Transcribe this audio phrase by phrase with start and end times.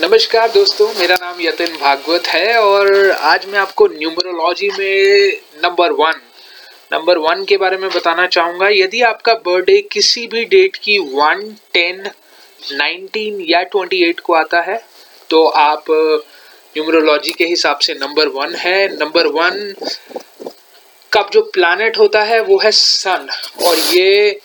[0.00, 5.32] नमस्कार दोस्तों, मेरा नाम यतिन भागवत है और आज मैं आपको न्यूमरोलॉजी में
[5.64, 6.20] नंबर वन
[6.92, 11.40] नंबर वन के बारे में बताना चाहूँगा। यदि आपका बर्थडे किसी भी डेट की वन,
[11.74, 12.02] टेन,
[12.72, 14.80] नाइनटीन या ट्वेंटी एट को आता है
[15.30, 19.74] तो आप न्यूमरोलॉजी के हिसाब से नंबर वन है। नंबर वन
[21.12, 23.28] का जो प्लानट होता है, वो है सन
[23.66, 24.40] और ये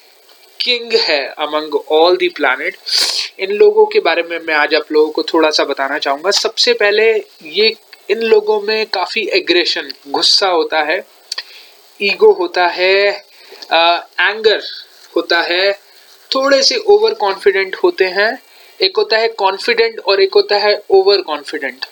[0.60, 2.78] किंग है अमंग ऑल दी प्लानट
[3.40, 6.74] इन लोगों के बारे में मैं आज आप लोगों को थोड़ा सा बताना चाहूँगा। सबसे
[6.74, 7.12] पहले
[7.46, 7.76] ये
[8.10, 11.04] इन लोगों में काफ़ी एग्रेशन गुस्सा होता है
[12.00, 12.96] ईगो होता है
[13.72, 14.62] एंगर
[15.16, 15.72] होता है,
[16.32, 18.32] थोड़े से ओवर कॉन्फिडेंट होते हैं।
[18.80, 21.86] एक होता है कॉन्फिडेंट और एक होता है ओवर कॉन्फिडेंट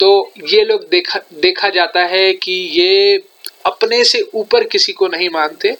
[0.00, 3.22] तो ये लोग देखा देखा जाता है कि ये
[3.66, 5.76] अपने से ऊपर किसी को नहीं मानते।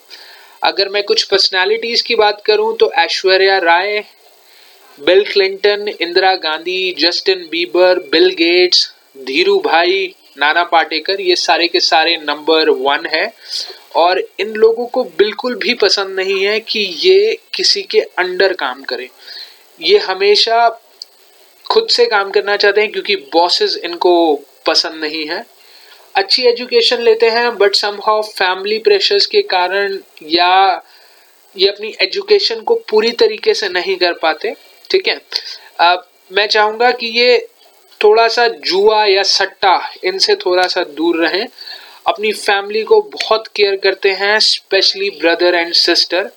[0.62, 4.04] अगर मैं कुछ पर्सनालिटीज़ की बात करूँ तो Aishwarya Rai
[5.02, 8.84] Bill Clinton Indira Gandhi Justin Bieber Bill Gates
[9.27, 10.04] Dhiru Bhai
[10.38, 13.32] Nana Patekar ये सारे के सारे नंबर वन है।
[13.96, 18.82] और इन लोगों को बिल्कुल भी पसंद नहीं है कि ये किसी के अंडर काम
[18.82, 19.09] करें।
[19.80, 20.68] ये हमेशा
[21.66, 24.15] खुद से काम करना चाहते हैं क्योंकि बॉसेस इनको
[24.66, 25.45] पसंद नहीं है।
[26.15, 29.98] अच्छी एजुकेशन लेते हैं बट समहाउ फैमिली प्रेशर्स के कारण
[30.30, 30.82] या
[31.57, 34.54] ये अपनी एजुकेशन को पूरी तरीके से नहीं कर पाते।
[34.93, 35.21] ठीक है?
[35.80, 37.46] अब मैं चाहूँगा कि ये
[38.01, 41.46] थोड़ा सा जुआ या सट्टा, इनसे थोड़ा सा दूर रहें।
[42.07, 46.30] अपनी फैमिली को बहुत केयर करते हैं स्पेशली ब्रदर एंड सिस्टर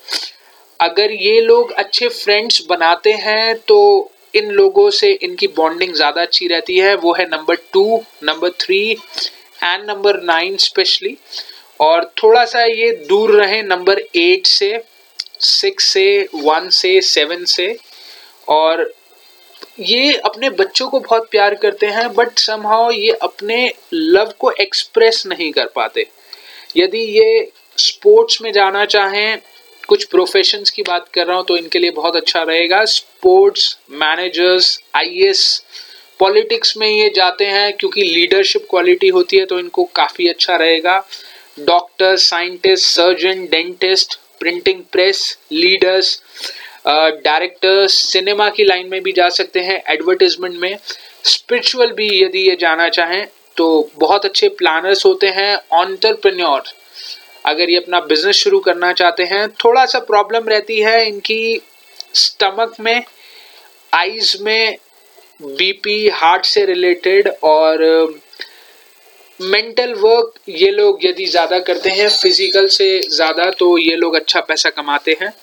[0.80, 3.80] अगर ये लोग अच्छे फ्रेंड्स बनाते हैं तो
[4.36, 8.80] इन लोगों से इनकी बॉन्डिंग ज़्यादा अच्छी रहती है। वो है number two number three
[8.92, 11.16] and number nine specially
[11.82, 14.78] और थोड़ा सा ये दूर रहें नंबर एट से
[15.42, 17.68] सिक्स से वन से सेवन से।
[18.48, 18.92] और
[19.80, 23.58] ये अपने बच्चों को बहुत प्यार करते हैं बट समहाउ ये अपने
[23.94, 26.08] लव को एक्सप्रेस नहीं कर पाते।
[26.78, 29.38] यदि ये स्पोर्ट्स में जाना चाहें,
[29.84, 34.80] कुछ प्रोफेशंस की बात कर रहा हूँ तो इनके लिए बहुत अच्छा रहेगा। स्पोर्ट्स मैनेजर्स
[34.96, 35.64] आईएएस
[36.20, 40.98] पॉलिटिक्स में ये जाते हैं, क्योंकि लीडरशिप क्वालिटी होती है तो इनको काफ़ी अच्छा रहेगा।
[41.60, 46.20] Doctor scientist surgeon dentist printing press leaders
[46.86, 50.78] director cinema की लाइन में भी जा सकते हैं एडवर्टीजमेंट में।
[51.26, 53.26] स्पिरिचुअल भी यदि ये जाना चाहें
[53.58, 56.64] तो बहुत अच्छे प्लानर्स होते हैं ऑन्टरप्रन्योर
[57.46, 61.62] अगर ये अपना बिज़नेस शुरू करना चाहते हैं थोड़ा सा प्रॉब्लम रहती है इनकी
[62.16, 63.04] स्टमक में
[63.94, 64.78] आईज में
[65.42, 67.84] बीपी हार्ट से रिलेटेड और
[69.40, 74.42] मेंटल वर्क ये लोग यदि ज़्यादा करते हैं फ़िज़िकल से ज़्यादा तो ये लोग अच्छा
[74.42, 75.34] पैसा कमाते हैं।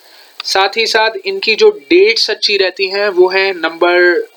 [0.43, 4.27] साथ ही साथ इनकी जो डेट्स अच्छी रहती हैं वो है नंबर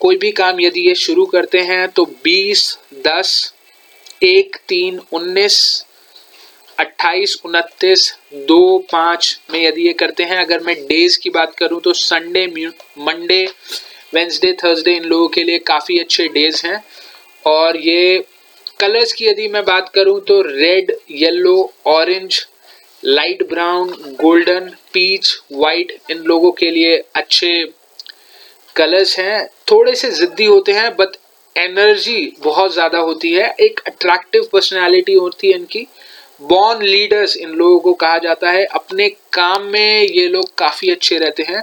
[0.00, 2.62] कोई भी काम यदि ये शुरू करते हैं तो 20,
[3.06, 3.32] 10,
[4.22, 5.58] एक तीन उन्नीस
[6.78, 8.12] अट्ठाईस उनतीस
[8.48, 12.46] दो पाँच में यदि ये करते हैं अगर मैं डेज़ की बात करूँ तो संडे
[12.46, 13.44] मंडे
[14.14, 16.82] वेंसडे थर्सडे इन लोगों के लिए काफ़ी अच्छे डेज़ हैं।
[17.46, 18.24] और ये
[18.80, 22.46] कलर्स की यदि मैं बात करूँ तो red yellow orange
[23.06, 23.88] light brown,
[24.20, 27.52] golden, peach white इन लोगों के लिए अच्छे
[28.76, 31.16] कलर्स हैं। थोड़े से ज़िद्दी होते हैं बट
[31.56, 35.86] एनर्जी बहुत ज़्यादा होती है। एक अट्रैक्टिव पर्सनैलिटी होती है इनकी।
[36.42, 41.18] बॉर्न लीडर्स इन लोगों को कहा जाता है। अपने काम में ये लोग काफ़ी अच्छे
[41.18, 41.62] रहते हैं।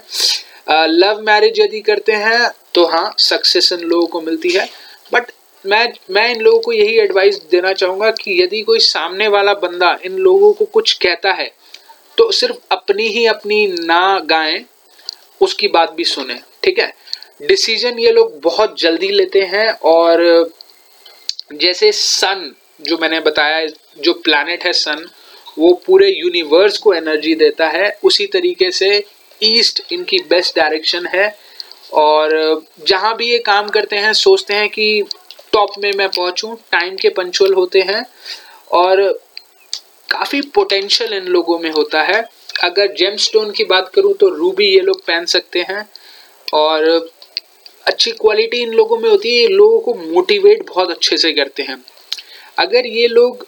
[0.89, 4.67] लव मैरिज यदि करते हैं तो हाँ सक्सेस इन लोगों को मिलती है।
[5.13, 5.31] बट
[5.65, 9.97] मैं मैं इन लोगों को यही एडवाइस देना चाहूँगा कि यदि कोई सामने वाला बंदा
[10.05, 11.51] इन लोगों को कुछ कहता है
[12.17, 14.63] तो सिर्फ़ अपनी ही अपनी ना गाएँ
[15.41, 16.93] उसकी बात भी सुने ठीक है?
[17.41, 20.23] डिसीज़न ये लोग बहुत जल्दी लेते हैं और
[21.53, 23.65] जैसे सन जो मैंने बताया
[24.01, 25.05] जो प्लानट है सन
[25.57, 29.03] वो पूरे यूनिवर्स को एनर्जी देता है उसी तरीके से
[29.43, 31.27] ईस्ट इनकी बेस्ट डायरेक्शन है
[31.93, 32.31] और
[32.87, 35.03] जहाँ भी ये काम करते हैं सोचते हैं कि
[35.53, 38.05] टॉप में मैं पहुंचूं टाइम के पंचुअल होते हैं
[38.73, 39.01] और
[40.09, 42.21] काफ़ी पोटेंशियल इन लोगों में होता है।
[42.63, 45.85] अगर जेम स्टोन की बात करूँ तो रूबी ये लोग पहन सकते हैं
[46.53, 46.85] और
[47.85, 51.83] अच्छी क्वालिटी इन लोगों में होती है लोगों को मोटिवेट बहुत अच्छे से करते हैं।
[52.59, 53.47] अगर ये लोग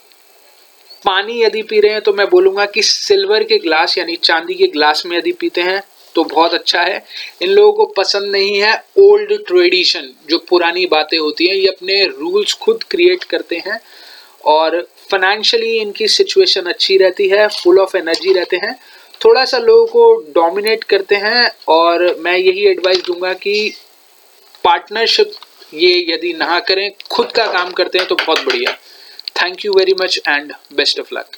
[1.04, 4.66] पानी यदि पी रहे हैं तो मैं बोलूँगा कि सिल्वर के ग्लास यानी चांदी के
[4.66, 5.82] ग्लास में यदि पीते हैं
[6.16, 7.04] तो बहुत अच्छा है।
[7.42, 12.04] इन लोगों को पसंद नहीं है ओल्ड ट्रेडिशन, जो पुरानी बातें होती हैं, ये अपने
[12.04, 13.80] रूल्स खुद क्रिएट करते हैं
[14.46, 14.80] और
[15.10, 18.74] फाइनेंशियली इनकी सिचुएशन अच्छी रहती है फुल ऑफ़ एनर्जी रहते हैं।
[19.20, 23.72] थोड़ा सा लोगों को डोमिनेट करते हैं और मैं यही एडवाइस दूँगा कि
[24.64, 25.32] पार्टनरशिप
[25.74, 28.72] ये यदि ना करें, खुद का काम करते हैं तो बहुत बढ़िया।
[29.36, 31.36] Thank you very much and best of luck